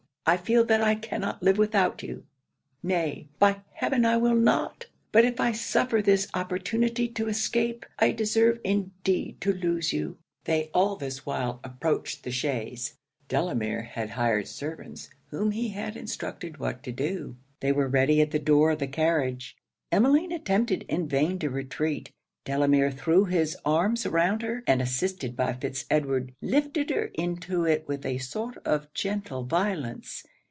I 0.23 0.37
feel 0.37 0.63
that 0.65 0.81
I 0.81 0.93
cannot 0.95 1.41
live 1.43 1.57
without 1.57 2.03
you; 2.03 2.25
nay, 2.83 3.27
by 3.39 3.61
heaven 3.73 4.05
I 4.05 4.15
will 4.17 4.35
not! 4.35 4.85
But 5.11 5.25
if 5.25 5.39
I 5.41 5.51
suffer 5.51 5.99
this 6.01 6.27
opportunity 6.35 7.07
to 7.09 7.27
escape, 7.27 7.85
I 7.99 8.11
deserve 8.11 8.59
indeed 8.63 9.41
to 9.41 9.51
lose 9.51 9.91
you.' 9.91 10.17
They 10.45 10.69
all 10.75 10.95
this 10.95 11.25
while 11.25 11.59
approached 11.65 12.23
the 12.23 12.31
chaise. 12.31 12.93
Delamere 13.29 13.81
had 13.81 14.11
hired 14.11 14.47
servants, 14.47 15.09
whom 15.31 15.51
he 15.51 15.69
had 15.69 15.97
instructed 15.97 16.59
what 16.59 16.81
to 16.83 16.91
do. 16.93 17.35
They 17.59 17.71
were 17.73 17.89
ready 17.89 18.21
at 18.21 18.29
the 18.31 18.39
door 18.39 18.69
of 18.71 18.79
the 18.79 18.87
carriage. 18.87 19.57
Emmeline 19.91 20.31
attempted 20.31 20.83
in 20.83 21.07
vain 21.09 21.39
to 21.39 21.49
retreat. 21.49 22.11
Delamere 22.43 22.89
threw 22.89 23.25
his 23.25 23.55
arms 23.63 24.03
around 24.03 24.41
her; 24.41 24.63
and 24.65 24.81
assisted 24.81 25.35
by 25.35 25.53
Fitz 25.53 25.85
Edward, 25.91 26.33
lifted 26.41 26.89
her 26.89 27.11
into 27.13 27.65
it 27.65 27.87
with 27.87 28.03
a 28.03 28.17
sort 28.17 28.57
of 28.65 28.91
gentle 28.95 29.43
violence. 29.43 30.23